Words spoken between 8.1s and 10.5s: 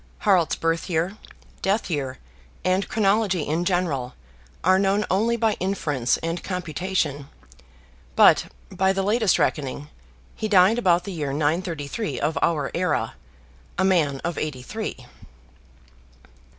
but, by the latest reckoning, he